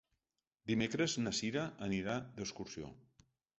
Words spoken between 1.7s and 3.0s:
anirà d'excursió.